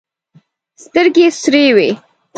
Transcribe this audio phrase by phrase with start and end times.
[0.83, 1.89] سترګې يې سورې وې.